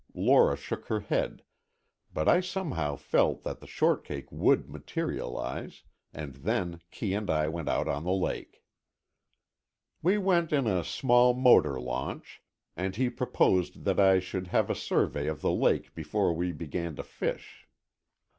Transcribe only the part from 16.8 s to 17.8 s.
to fish.